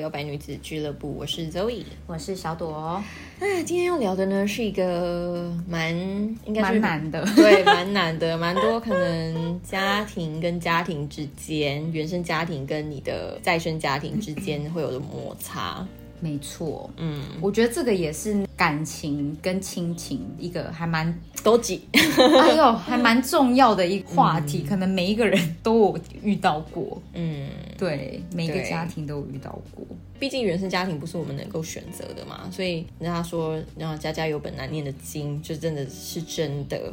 [0.00, 1.84] 摇摆女子俱乐部，我是 Zoe。
[2.06, 3.02] 我是小朵，
[3.38, 5.94] 那，今天要聊的呢是一个蛮
[6.46, 7.24] 应该是蛮难的。
[7.36, 15.86] 对，蛮难的，蛮多可能家庭跟家庭之间，原生家庭跟你的再生家庭之间会有的摩擦。
[16.20, 21.82] 没错，嗯，我觉得这个也是感情跟亲情一个还蛮，都挤。
[21.92, 27.00] 哎呦，还蛮重要的一个话题，可能每一个人都有遇到过。
[27.14, 27.48] 嗯，
[27.78, 29.84] 对，每一个家庭都有遇到过。
[30.18, 36.92] 毕竟原生家庭不是我们能够选择的嘛，所以人家说，然后家家有本难念的经，就真的是真的。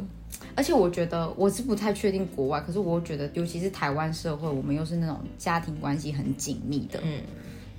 [0.54, 7.20] 而且我觉得我是不太确定国外，可是我觉得，尤其是台湾社会，我们又是那种家庭关系很紧密的，嗯，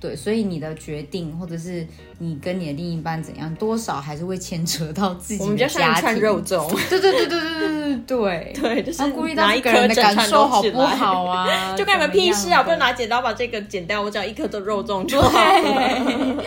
[0.00, 1.86] 对，所以你的决定或者是
[2.18, 5.80] 你跟你的另一半怎样，多少还是会牵扯到自己我们比的家庭。
[5.80, 11.74] 较像一串肉粽，对对对对对对对对对，对， 就是然后顾虑到拿一这个人的感受好不好啊？
[11.76, 12.62] 就干你们屁事啊！
[12.62, 16.42] 不能拿拿剪刀把这个剪掉，我只要一颗的肉粽就好了。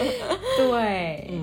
[0.58, 1.43] 对，嗯嗯，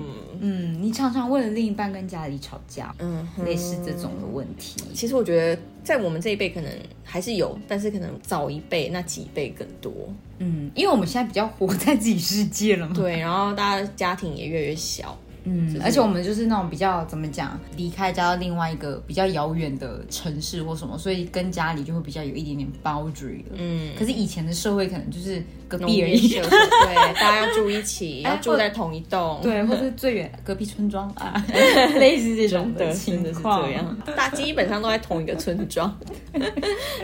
[1.01, 4.79] 常常为了另一半跟家里吵架，嗯，类似这种的问题。
[4.93, 6.71] 其实我觉得在我们这一辈可能
[7.03, 9.91] 还是有，但是可能早一辈那几辈更多。
[10.37, 12.93] 嗯，因为我们现在比较活在自己世界了嘛。
[12.95, 15.17] 对，然后大家家庭也越来越小。
[15.43, 23.55] 嗯，而且我们就是那种比较怎么讲，离开家到另外一个比较遥远的城市或什么，所以跟家里就会比较有一点点 boundary 了。
[23.55, 29.39] 嗯，可是以前的社会可能就是隔壁而已，对，大家要住一起， 哎要住在同一栋。
[29.43, 31.43] 对，或者是最远隔壁村庄啊，
[31.97, 33.63] 类似这种真的情真的是况。
[33.63, 35.97] 这样，大家基本上都在同一个村庄，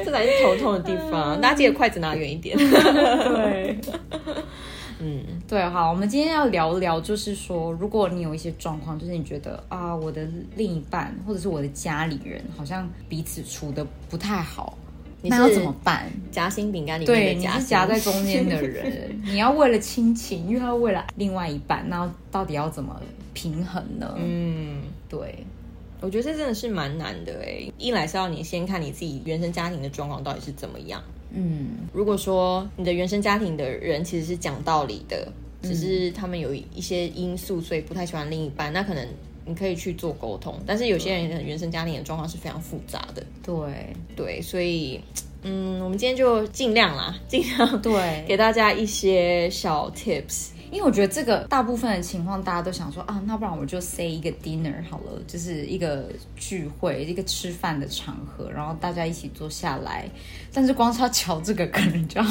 [0.06, 1.40] 这才是头痛的地方。
[1.42, 2.58] 大家记得筷子拿远一点。
[2.58, 3.80] 对，
[5.00, 14.78] 嗯，对，好，我们今天要聊聊，就是说，如果你有一些状况，就是你觉得啊，我的另一半或者是我的家里人好像彼此处的不太好，
[15.22, 16.12] 你那要怎么办？
[16.32, 23.02] 夹心饼干里对，面的夹心，你是夹在中间的 人，你要为了亲情，又要为了另外一半，那到底要怎么
[23.34, 24.16] 平衡呢？
[24.18, 24.82] 嗯。
[25.10, 25.46] 对，
[26.02, 27.72] 我觉得这真的是蛮难的哎。
[27.78, 31.02] 一来是要你先看你自己原生家庭的状况到底是怎么样。
[31.32, 31.88] 嗯。
[31.94, 39.08] 如果说你的原生家庭的人其实是讲道理的，只是他们有一些因素，所以不太喜欢另一半，那可能
[39.46, 40.54] 你可以去做沟通。
[40.66, 43.58] 但是有些人的原生家庭的状况是非常复杂的，对。
[44.16, 45.00] 对，所以
[45.44, 50.50] 嗯，我们今天就尽量啦，尽量对， 给大家一些小 tips。
[50.72, 60.10] 因为我觉得这个大部分的情况，大家都想说啊，那不然我就 say 一个 dinner 好了，就是一个聚会，一个吃饭的场合，然后大家一起坐下来。
[60.54, 62.28] 但是光是要瞧这个，可能就要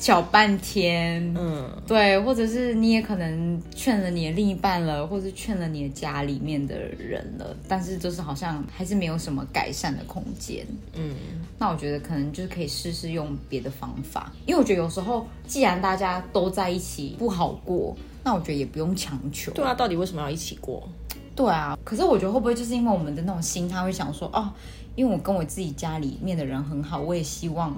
[0.00, 1.22] 瞧半天。
[1.38, 10.66] 嗯，对，或者是你也可能劝了你的另一半了，或者是劝了你的家里面的人了，但是就是好像还是没有什么改善的空间。
[10.94, 11.14] 嗯，
[11.58, 19.52] 那我觉得可能就是可以试试用别的方法，因为我觉得有时候既然大家都在一起不好过，那我觉得也不用强求。
[19.52, 20.88] 对啊，到底为什么要一起过？
[21.34, 24.52] 对啊，可是我觉得会不会就是因为我们的那种心，他会想说哦，
[24.94, 27.74] 因为我跟我自己家里面的人很好，我也希望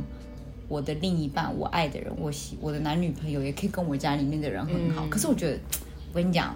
[0.68, 5.04] 我的另一半，我爱的人，我喜我的男女朋友也可以跟我家里面的人很好。
[5.04, 5.58] 嗯可是我觉得，
[6.12, 6.54] 我跟你讲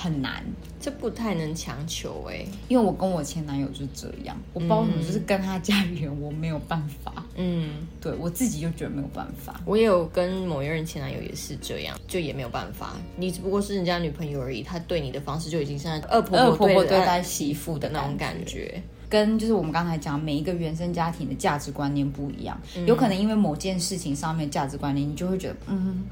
[0.00, 0.44] 很难，
[0.80, 2.44] 这不太能强求哎。
[2.68, 7.86] 因为我跟我前男友就是这样，我不知道为什么，就是跟他家里人我没有办法，嗯。
[8.00, 9.60] 对我自己就觉得没有办法。
[9.64, 18.80] 我也有跟某一任前男友也是这样，就也没有办法，你只不过是人家女朋友而已，他对你的方式就已经像恶婆恶婆婆对对待媳媳妇的那种感感觉。
[19.10, 26.04] 跟就是我们刚才讲，每一个原生家庭的价值观念不一样，有可能因为某件事情上面的价值观念，你就会觉得，嗯，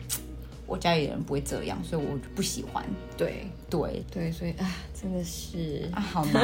[0.67, 2.85] 我家里人不会这样，所以我就不喜欢。
[3.17, 4.69] 对对对，所以啊，
[5.01, 6.43] 真的是啊，好 难、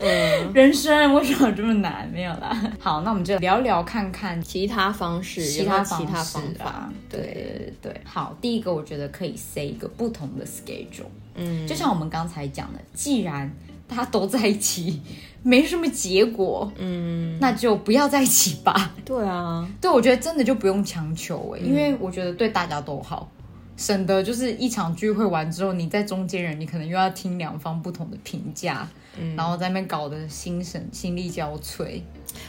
[0.00, 2.08] 哦， 人生为什么这么难？
[2.12, 2.72] 没有啦。
[2.78, 6.92] 好，那我们就聊聊看看其他方式，其他方其他式方法啊。。
[7.08, 7.42] 对对，对
[7.82, 11.06] 对对，好，第一个我觉得可以 say 一个不同的 schedule。
[11.34, 13.50] 嗯，就像我们刚才讲的，既然
[13.88, 15.00] 大家都在一起，
[15.42, 18.92] 没什么结果，嗯，那就不要在一起吧。
[19.04, 23.30] 对啊，对，我觉得真的就不用强求哎、因为我觉得对大家都好，
[23.76, 28.88] 省得就是一场聚会完之后，你在中间人，你可能又要听两方不同的评价，
[29.18, 32.00] 嗯然后在那边搞得心神心力交瘁。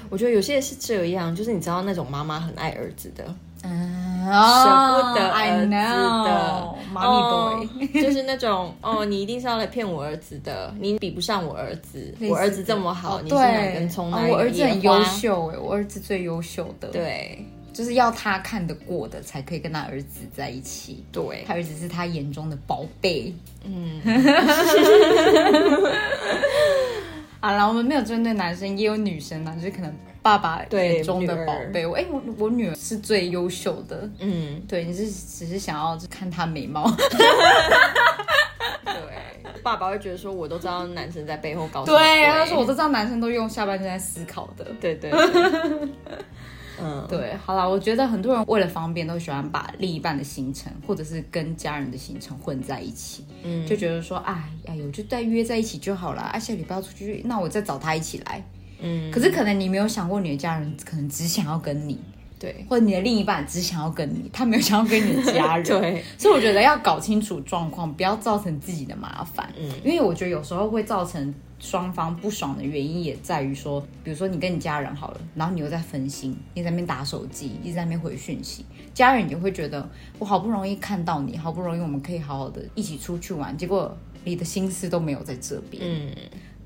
[0.09, 3.23] 我觉得有些是这样，就是你知道那种妈妈很爱儿子的，
[3.63, 5.69] 嗯，舍不得哦咪 boy。
[7.93, 17.45] 就是那种哦，你一定是要来骗我儿子的，你比不上我儿子，我儿子这么好，哦你是哪对根葱哦哪一个野我儿子很优，秀哎，我儿子最优秀的，，对。
[17.73, 21.03] 就是要他看得过的才可以跟他儿子在一起。
[21.11, 23.31] 对，他儿子是他眼中的宝贝。
[23.63, 24.01] 嗯，
[27.39, 29.93] 好了，我们没有针对男生，也有女生啊，就是可能
[30.27, 31.87] 爸爸对眼中的宝贝。
[31.87, 34.09] 我哎、我我女儿是最优秀的。
[34.19, 36.85] 嗯，对，你是只是想要看她美貌，
[38.83, 44.65] 对，爸爸会觉得说，我都知道男生在背后搞什么对，他说我都知道男生都用下半身在思考的。
[44.81, 45.89] 对对对，
[46.83, 56.21] 嗯，对，好啦，我觉得很多人为了方便，都喜欢把另一半的行程或者是跟家人的行程混在一起，嗯就觉得说，哎哎呦，就再约在一起就好了。
[56.21, 58.43] 啊，下礼拜要出去，那我再找他一起来。
[58.79, 61.99] 嗯，可是可能你没有想过，你的家人可能只想要跟你，
[62.39, 65.65] 对或者你的另一半只想要跟你，他没有想要跟你的家人。
[65.65, 69.51] 对，所以我觉得要搞清楚状况，不要造成自己的麻烦。
[69.57, 78.63] 嗯因为我觉得有时候会造成双方不爽的原因，也在于说，比如说你跟你家人好了，然后你又在分心，你在那边打手机，一直在那边回讯息，
[78.93, 79.89] 家人也会觉得
[80.19, 85.81] 我好不容易看到你，好不容易我们可以好好的一起出去玩，结果你的心思都没有在这边。
[85.83, 86.11] 嗯，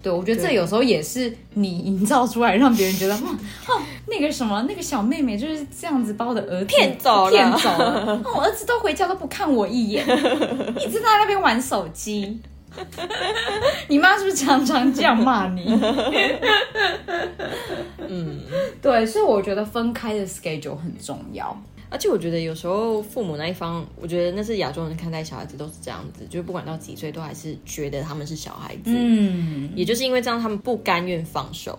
[0.01, 3.19] 对，我觉得这有时候也是你营造出来，让别人觉得，哦，
[3.67, 8.21] 哦那个什么，那个小妹妹就是这样子把我的儿子骗走了骗走了。
[8.23, 12.39] 哦我儿子都回家都不看我一眼，一直在那边玩手机。
[13.89, 15.65] 你妈是不是常常这样骂你？
[18.07, 18.39] 嗯，
[18.81, 21.61] 对，所以我觉得分开的 schedule 很重要。
[21.89, 28.83] 而且我觉得有时候父母那一方，我觉得那是亚洲人看待小孩子都是这样子，就是不管到几岁，都还是觉得他们是小孩子。
[28.85, 31.77] 嗯，也就是因为这样，他们不甘愿放手，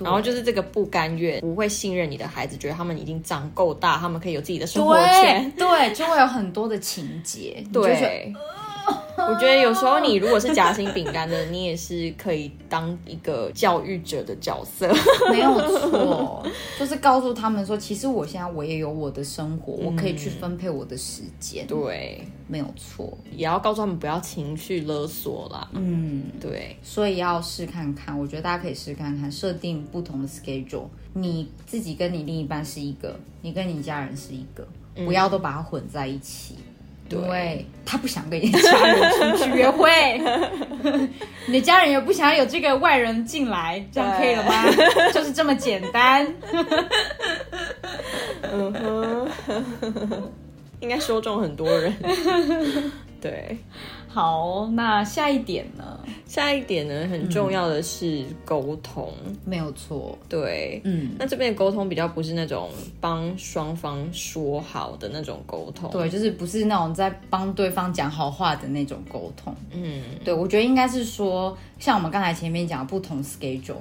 [0.00, 5.52] 然后就是这个不甘愿，不会信任你的孩子，觉得他们已经长够大，他们可以有自己的生活圈。
[5.56, 7.64] 对对，就会有很多的情节。
[7.72, 8.32] 对，
[9.28, 14.88] 我觉得有时候你如果是夹心饼干的，你也是可以当一个教育者的角色。
[15.30, 16.42] 没有错，
[16.78, 23.16] 就是告诉他们说，其实我现在我也有我的生活，我可以去分配我的时间，对，没有错。
[23.30, 25.68] 也要告诉他们不要情绪勒索啦。
[25.74, 34.66] 嗯，对，所以要试看看，我觉得大家可以试看看，设定不同的 schedule，你自己跟你另一半是一个，你跟你家人是一个，
[35.04, 36.54] 不要都把它混在一起。
[37.08, 39.90] 对他不想跟你的家人出去约会，
[41.46, 44.64] 你的家人也不想有这个外人进来，这样可以了吗？
[45.12, 46.26] 就是这么简单。
[48.52, 49.28] 嗯哼，
[50.80, 51.94] 应该说中很多人。
[53.20, 53.58] 对，
[54.06, 55.98] 好，那下一点呢？
[56.26, 59.12] 下一点呢，很重要的是沟通。
[59.44, 62.70] 没有错，对，嗯，那这边的沟通比较不是那种
[63.00, 65.90] 帮双方说好的那种沟通。
[65.90, 69.54] 对，就是不是那种在帮对方讲好话的那种沟通。
[69.72, 73.76] 嗯，对，我觉得应该是说，像我们刚才前面讲的不同 schedule，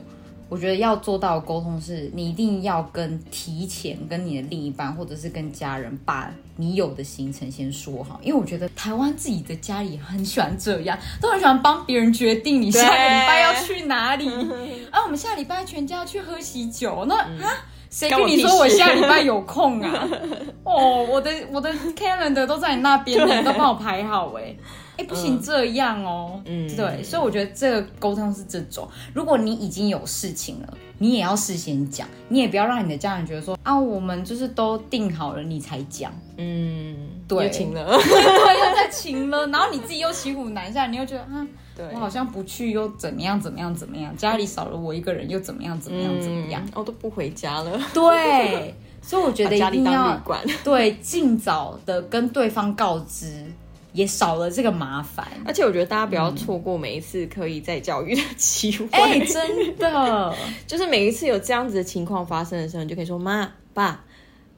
[0.49, 14.27] 我觉得要做到的沟通是，你一定要跟提前跟你的另一半或者是跟家人把你有的行程先说好，因为我觉得台湾自己的家里很喜欢这样，都很喜欢帮别人决定你下个礼拜要去哪里。
[14.91, 17.65] 啊，我们下礼拜全家要去喝喜酒，那啊。
[17.89, 20.07] 谁跟你说我下礼拜有空啊？
[20.65, 24.53] 哦，我的我的 calendar 都在你那边呢，你都帮我排好哎。
[24.97, 26.41] 哎，不行这样哦。
[26.45, 26.67] 嗯。
[26.75, 36.95] 对，所以我觉得这个沟通是这种，如果你已经有事情了，你也要事先讲，你也不要让你的家人觉得说啊，我们就是都定好了你才讲，嗯，
[37.27, 37.45] 对。
[37.45, 37.86] 又请了。
[37.98, 50.19] 对，又在请了，然后你自己又骑虎难下，你又觉得啊，对，我好像不去又怎么样怎么样怎么样，家里少了我一个人又怎么样怎么样怎么样，嗯哦，都不回家了，对， 所以我觉得一定要。
[50.63, 53.45] 对尽早的跟对方告知，
[53.94, 55.27] 也少了这个麻烦。
[55.46, 58.88] 而且我觉得大家不要错过每一次可以再教育的机会。
[58.91, 60.36] 哎、真的，
[60.67, 64.03] 就是每一次有这样子的情况发生的时候，你就可以说妈爸，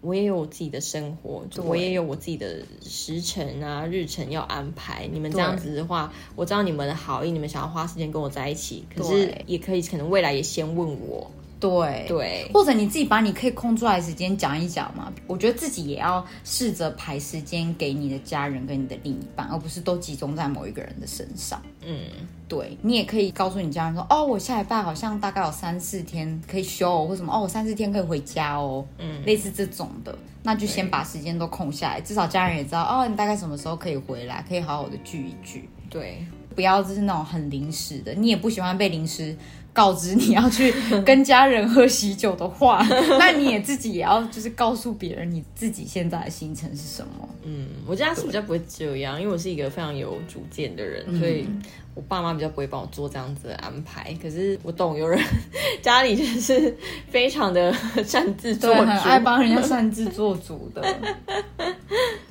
[0.01, 5.07] 我也有我自己的生活，就我也有我自己的时辰啊、日程要安排。
[5.11, 11.29] 你们这样子的话，我知道你们的好意，你们想要花时间跟我在一起，可是也可以可能未来也先问我。
[11.59, 15.11] 对对，或者你自己把你可以空出来的时间讲一讲嘛。
[15.27, 21.61] 我觉得自己也要试着排时间给你的家人跟你的另一半，而不是都集中在某一个人的身上。
[21.85, 21.99] 嗯，
[22.47, 35.67] 对你也可以告诉你家人说，哦，我下礼拜好像大概有三四天可以休、哦，或什么，哦，我三四天可以回家哦，嗯类似这种的，那就先把时间都空下来，至少家人也知道，哦，你大概什么时候可以回来，可以好好的聚一聚。
[35.89, 39.33] 对，不不要就是那种很临时的，你也不喜欢被临时
[39.73, 40.73] 告知你要去
[41.05, 42.85] 跟家人喝喜酒的话，
[43.19, 47.27] 那你也自己也要就是告诉别人你自己现在的行程是什么。
[47.43, 51.47] 嗯，我家是比较不会这样，因为我是一个非常有主见的人，所以
[51.95, 54.13] 我爸妈比较不会帮我做这样子的安排。
[54.21, 55.19] 可是我懂有人
[55.81, 56.75] 家里就是
[57.09, 57.73] 非常的
[58.03, 60.83] 擅自做，主，很爱帮人家擅自做主的。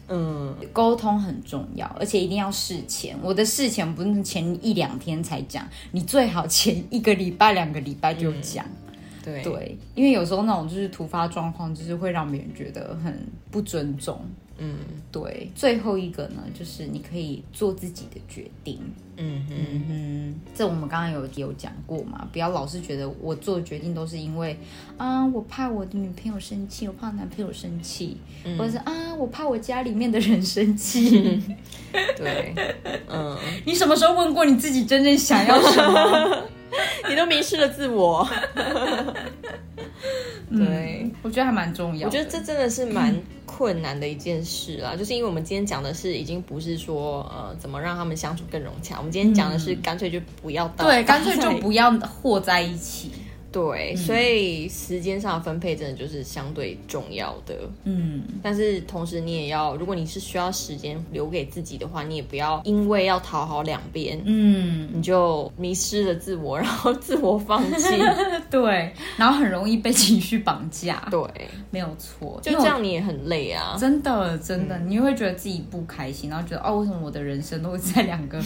[0.08, 3.16] 嗯，沟通很重要，而且一定要事前。
[3.22, 8.64] 我的事前不是前一两天才讲，你最好前一个礼拜、两个礼拜就讲。
[9.22, 14.18] 对对，因为有时候那种就是突发状况，就是会让别人觉得很不尊重。
[14.58, 14.76] 嗯
[15.12, 18.80] 对，最后一个呢，就是你可以做自己的决定。
[19.20, 24.56] 嗯嗯哼，这我们刚刚有有讲过嘛，不要老是觉得我做决定都是因为
[24.96, 28.16] 啊，我怕我的女朋友生气，我怕男朋友生气，
[28.56, 31.42] 或者是啊，我怕我家里面的人生气。
[32.16, 32.54] 对，
[33.08, 36.42] 嗯，你什么时候问过你自己真正想要什么？
[37.08, 38.28] 你都迷失了自我。
[40.50, 42.06] 对，我觉得还蛮重要。
[42.06, 43.14] 我觉得这真的是蛮
[43.48, 53.10] 困难的一件事啦，就是因为我们今天讲的是已经不是说呃怎么让他们相处更融洽，我们今天讲的是干脆就不要到对，干脆就不要和在一起。
[53.50, 57.56] 对，所以时间上的分配真的就是相对重要的。
[57.84, 67.88] 嗯，但是同时你也要，如果你是需要时间留给自己的话，你也不要因为要讨好两边，嗯，你就迷失了自我，然后自我放弃。
[68.50, 71.08] 对，然后很容易被情绪绑架。
[71.10, 71.22] 对，
[71.70, 73.78] 没有错，就这样你也很累啊。
[73.80, 78.38] 真的，真的，你会觉得自己不开心，然后觉得哦，为什么我的人生都会在两个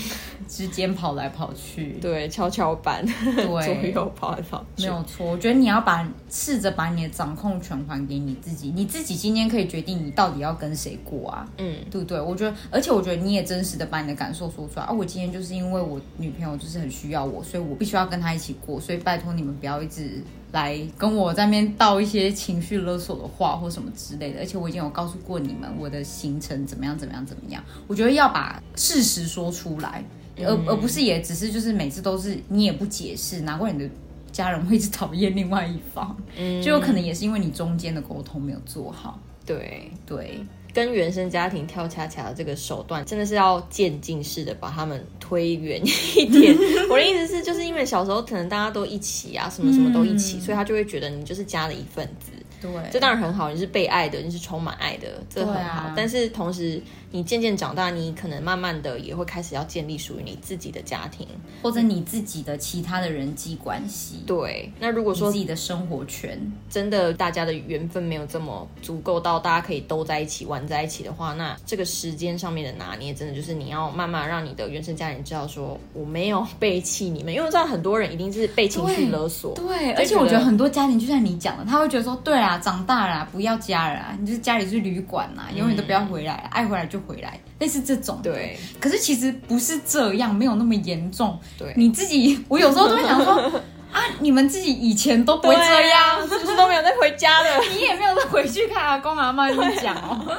[0.47, 1.99] 之间跑来跑去？
[2.01, 3.05] 对，跷跷板，
[3.45, 4.92] 左，右跑来跑去。
[4.93, 5.27] 没有错。
[5.27, 12.21] 我觉得你要把试着把你的掌控权还给你自己，你自己今天可以决定你到底要跟谁过啊，嗯，对不对？
[12.21, 14.93] 我觉得，而且我觉得你也真实的把你的感受说出来啊。
[14.93, 20.23] 我今天就是因为我女朋友就是很需要我，所以我必须要跟她一起过，所以拜托你们不要一直。
[20.53, 27.65] 来跟我在那边道一些情绪勒索的话或什么之类的，而且我已经有告诉过你们我的行程怎么样怎么样怎么样。
[27.87, 30.05] 我觉得要把事实说出来，
[30.45, 33.89] 而而不是也只是就是每次都是你也不解释，难怪你的
[34.33, 39.21] 家人会一直讨厌另外一方，嗯就有可能也是因为你中间的沟通没有做好。
[39.45, 40.41] 对，对，
[40.73, 45.83] 跟原生家庭跳恰恰的这个手段，真的是要渐进式的把他们推远
[46.17, 46.57] 一点。
[46.89, 52.31] 我的意思是，就是因为小时候可能大家都一起啊，什么什么都一起，嗯所以他就会觉得你就是家的一份子。
[52.63, 55.83] 对，这当然很好，你是被爱的，你是充满爱的，这很好。
[55.83, 61.27] 啊但是同时，你渐渐长大，你可能慢慢的也会开始要建立属于你自己的家庭。
[61.63, 79.55] 或者你自己的其他的人际关系，对，那如果说自己的生活圈，真的大家的缘分没有这么足够到大家可以都在一起玩在一起的话，那这个时间上面的拿捏，真的就是你要慢慢让你的原生家庭知道说我没有背弃你们，因为我知道很多人一定是被情绪勒索。
[79.55, 91.39] 对，就而且我觉得很多家庭就像你讲的，他会觉得说，对啊，长大了啊、不要家了啊，你就是家里是旅馆呐、永远都不要回来，爱回来就回来，类似这种。，对可是其实不是这样，没有那么严重。
[91.59, 93.35] 对，你自己，我有时候都会想说，
[93.93, 97.61] 啊，你们自己以前都不会这样，是不是都没有再回家的？
[97.75, 100.21] 你也没有再回去看阿公阿妈，你讲哦。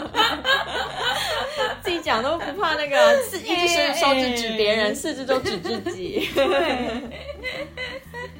[1.83, 6.29] 自己讲都不怕那个，四一只手手指指别人，哎四只都指自己。
[6.33, 7.01] 对，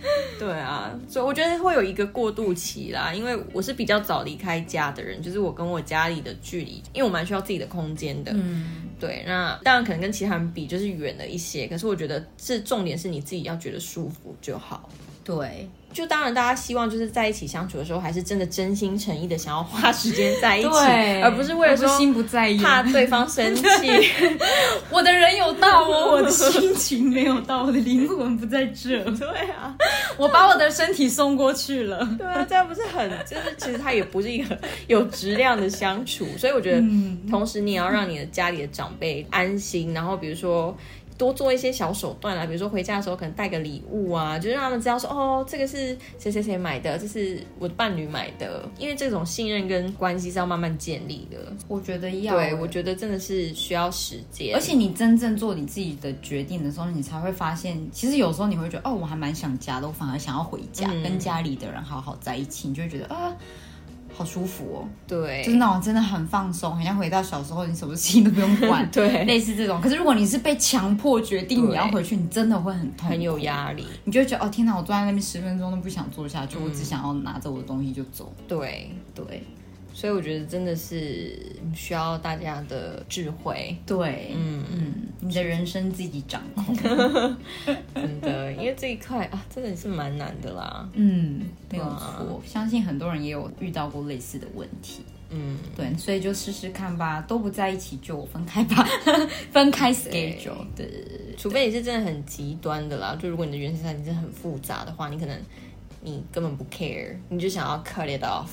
[0.38, 8.31] 对啊，所以我觉得会有一个过渡期啦，因为我是比较早离开家的人，就是我跟我家里的距离，因为我蛮需要自己的空间的。
[8.33, 14.89] 嗯，对，那当然可能跟其他人比就是远了一些，可是我觉得这重点是你自己要觉得舒服就好。
[15.25, 20.69] 对，就当然大家希望就是在一起相处的时候，还是真的真心诚意的想要花 时间在一起，
[21.24, 23.63] 而不是为了说心不在意，怕对方生气。
[24.91, 29.74] 我的人有到哦， 我的心情没有到，我的灵魂不在这，对啊，
[30.17, 32.05] 我把我的身体送过去了。
[32.17, 36.83] 对啊，这样不是很就是其实它也不是一个有质量的相处，所以我觉得，
[37.29, 40.75] 同时你也要让你的家里的长辈安心，然后比如说。
[41.15, 51.38] 多做一些小手段啊，比如说回家的时候可能带个礼物啊，就是让他们知道说哦，这个是谁谁谁买的，这是我的伴侣买的，因为这种信任跟关系是要慢慢建立的。
[51.67, 63.31] 我觉得要，对，我觉得真的是需要时间，而且你真正做你自己的决定的时候，你才会发现，其实有时候你会觉得，哦，我还蛮想家的，我反而想要回家，嗯跟家里的人好好在一起，你就会觉得啊。
[64.15, 69.82] 好舒服哦，对，就是那种真的很放松，好像回到小时候，你什么事情都不用管， 对类似这种。
[69.82, 73.86] 可是如果你是被强迫决定你要回去，你真的会很痛，很有压力。
[74.03, 78.32] 你就会觉得哦天哪，我坐在那边十分钟都不想坐下去，我只想要拿着我的东西就走。
[78.48, 79.43] 对，对
[79.96, 81.38] 所以我觉得真的是
[81.75, 83.77] 需要大家的智慧。
[83.86, 86.75] 对，嗯嗯，你的人生自己掌控。
[87.93, 90.89] 真的，因为这一块啊，真的是蛮难的啦。
[90.93, 95.03] 嗯，没有哇错，相信很多人也有遇到过类似的问题。
[95.29, 98.88] 嗯，对，所以就试试看吧，都不在一起就分开吧，
[99.51, 100.65] 分开 schedule。
[100.75, 100.88] 对
[101.38, 105.38] 除非你是真的很极端的啦，就如果你的原生家庭真的很复杂的话，你可能
[106.01, 108.50] 你根本不 care，你就想要 cut it off。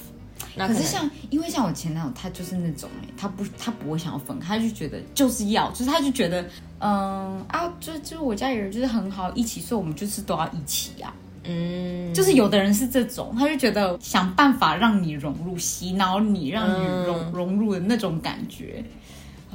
[0.56, 6.42] 那能可是像，因为像我前男友，他就是那种哎，他不，他不会想要分开，他就觉得就是要，就是他就觉得，
[6.80, 11.14] 嗯啊，就就是我家里人就是很好，一起，所以我们就是都要一起啊。
[11.44, 18.84] 嗯，就是有的人是这种，他就觉得想办法让你融入，洗脑你，让你融、嗯融入的那种感觉。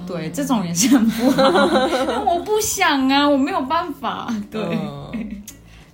[0.06, 1.42] 对，这种也是很不好。
[2.08, 4.28] 但我不想啊，我没有办法。
[4.52, 5.25] 对，嗯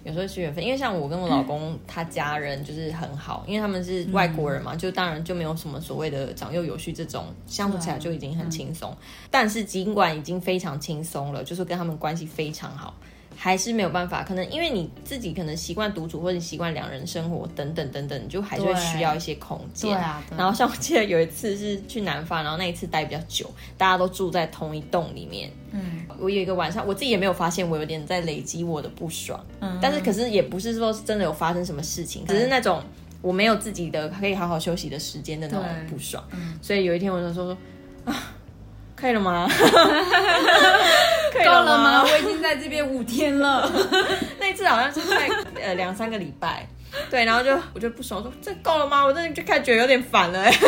[0.04, 8.96] 有时候是缘分，因为像我跟我老公他家人就是很好，因为他们是外国人嘛，就当然就没有什么所谓的长幼有序这种，相处起来就已经很轻松。
[9.30, 12.96] 但是尽管已经非常轻松了，就是跟他们关系非常好。
[13.44, 19.90] 还是没有办法，可能因为你自己可能习惯独处，或者习惯两人生活等等等等，你就还是会需要一些空间。
[19.90, 25.52] 对啊对啊然后像我记得有一次是去南方，然后那一次待比较久，大家都住在同一栋里面。
[25.72, 32.80] 嗯，我有一个晚上，我自己也没有发现我有点在累积我的不爽，嗯但是可是也不是说真的有发生什么事情，只是那种
[33.24, 36.24] 我没有自己的可以好好休息的时间的那种不爽。
[36.34, 37.58] 嗯所以有一天我就说说
[38.06, 38.34] 啊，
[39.02, 39.50] 可以了吗？
[41.34, 42.04] 可以够了吗？
[42.04, 42.04] 吗？
[42.04, 43.70] 我已经在这边五天了。
[44.40, 45.28] 那一次好像是在
[45.60, 46.68] 呃两三个礼拜，
[47.10, 49.04] 对，然后就我就不爽，我说这够了吗？
[49.04, 50.54] 我真的就开始觉得有点烦了、欸。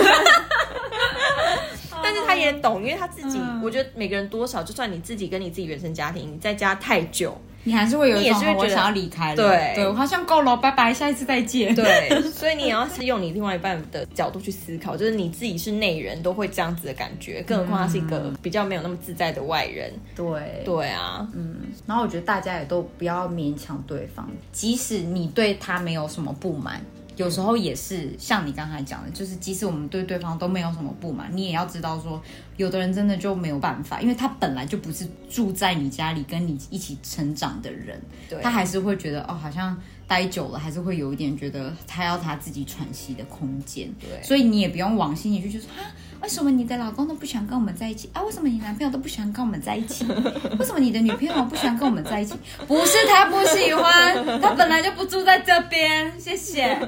[2.01, 9.35] 但是他也懂，因为他自己，嗯我觉得每个人多少，就算你自己跟你自己原生家庭，你在家太久，你还是会有一种我想要离开了。
[9.35, 11.73] 对对我好像够了，拜拜，下一次再见。
[11.73, 19.91] 对， 所以你也要是用你另外一半的角度去思考，就是你自己是内人都会这样子的感觉，更何况他是一个比较没有那么自在的外人。
[20.15, 26.81] 对对啊，嗯，然后我觉得大家也都不要勉强对方，即使你对他没有什么不满，
[27.15, 32.21] 有时候也是像你刚才讲的，就是即使我们对对方都没有什么不满，你也要知道说，
[32.57, 38.01] 有的人真的就没有办法，因为他本来就不是住在你家里跟你一起成长的人，
[38.41, 45.91] 他还是会觉得哦，好像待久了，还是会有一点觉得他要他自己喘息的空间，对所以你也不用往心里去，就是啊。
[46.21, 48.23] 为什么你的老公都不喜欢跟我们在一起啊？
[48.23, 50.05] 为什么你男朋友都不喜欢跟我们在一起？
[50.57, 52.33] 为什么你的女朋友不喜欢跟我们在一起？
[52.65, 56.13] 不是他不喜欢，他本来就不住在这边。
[56.17, 56.79] 谢谢，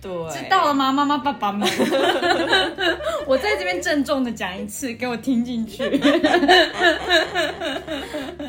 [0.00, 1.68] 对，知道了吗，妈妈爸爸们？
[3.26, 5.82] 我在这边郑重的讲一次，给我听进去。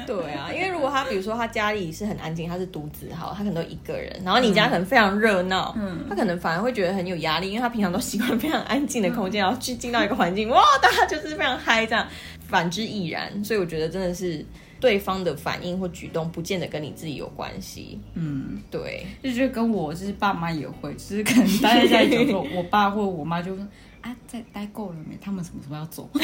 [0.06, 12.08] 对啊，因为如果他比如说他家里是很安静，他是独子好，他可能都一个人，然后你家可能非常热闹，嗯，他可能反而会觉得很有压力，因为他平常都习惯非常安静的空间，然后去进到一个环境，哇，大家就是非常嗨这样，
[12.48, 13.44] 反之亦然。
[13.44, 14.46] 所以我觉得真的是
[14.80, 18.00] 对方的反应或举动，不见得跟你自己有关系。
[18.14, 23.68] 嗯，对，就是跟我就是爸妈也会，就是可能待在家里久了，我爸或我妈就说
[24.02, 25.18] 啊，在待够了没？
[25.20, 26.10] 他们什么时候要走？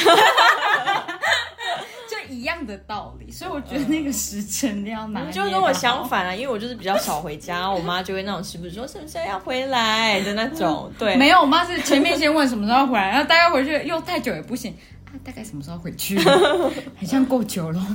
[2.09, 5.45] 就一样的道理，所以我觉得那个时辰一定要拿捏得好。
[5.47, 10.91] 就跟我相反啊，因为我就是比较少回家，我妈就会那种时不时说什么时候要回来的那种。
[10.99, 14.75] 对，没有，我妈是前面先问什么时候要回来，然后大概回去又太久也不行
[15.13, 16.17] 啊，大概什么时候回去？
[16.25, 17.79] 好像够久了。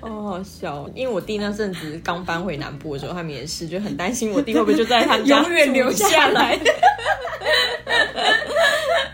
[0.00, 6.56] 哦，好笑，因为我弟那阵子刚搬回南部的时候，他们也是就很担心我弟会不会就在他们家永远留下来。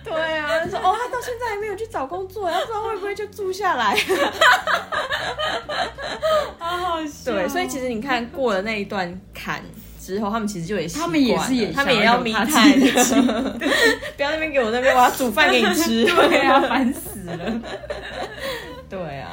[0.04, 3.96] 对啊，他说哦，他到现在还没有去找工作，他不知道会不会就住下来。
[6.58, 9.62] 好好笑对，所以其实你看过了那一段坎
[10.04, 13.58] 之后，他们其实就也习他们也是也了他们也要迷想探要有他自己的
[14.16, 16.04] 不要那边给我那边我要煮饭给你吃。
[16.10, 17.60] 对啊，烦死了。
[18.88, 19.30] 对啊，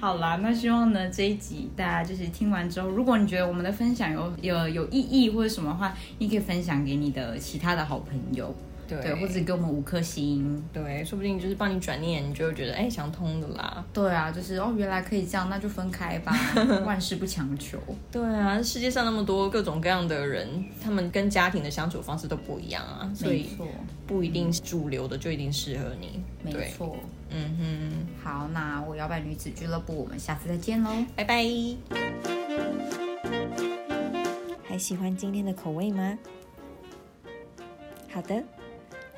[0.00, 8.54] 好啦，那希望呢这一集大家就是听完之后，如果你觉得我们的分享有有有意义或者什么的话，你可以分享给你的其他的好朋友，
[8.88, 10.60] 对对，或者给我们五颗星。
[10.72, 13.84] 对，说不定就是帮你转念，你就会觉得哎想通的啦。
[13.92, 16.34] 对啊，就是哦，原来可以这样，那就分开吧，
[16.86, 17.78] 万事不强求。
[18.10, 23.48] 对啊，世界上那么多各种各样的人，他们跟家庭的相处方式都不一样啊，所以，
[24.06, 26.22] 不一定是主流的就一定适合你。
[26.42, 26.96] 没对，错。
[27.30, 30.90] 嗯哼好，那我摇摆女子俱乐部，我们下次再见喽。
[31.14, 31.44] 拜拜。
[34.66, 36.18] 还喜欢今天的口味吗？
[38.10, 38.42] 好的，